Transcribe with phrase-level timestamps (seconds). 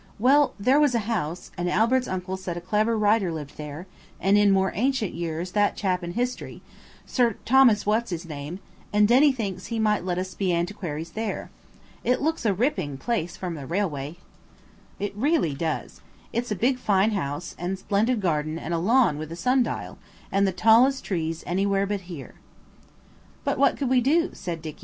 [0.17, 3.85] Well, there was a house, and Albert's uncle said a clever writer lived there,
[4.19, 8.57] and in more ancient years that chap in history–Sir Thomas What's his name;
[8.91, 11.51] and Denny thinks he might let us be antiquaries there.
[12.03, 14.15] It looks a ripping place from the railway."
[14.97, 16.01] It really does.
[16.33, 19.99] It's a fine big house, and splendid garden and a lawn with a sundial,
[20.31, 22.33] and the tallest trees anywhere about here.
[23.43, 24.79] "But what could we do?" said Dicky.